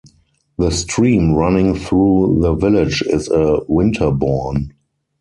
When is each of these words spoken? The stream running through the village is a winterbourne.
The 0.57 0.71
stream 0.71 1.35
running 1.35 1.75
through 1.75 2.39
the 2.41 2.55
village 2.55 3.03
is 3.03 3.29
a 3.29 3.59
winterbourne. 3.67 4.71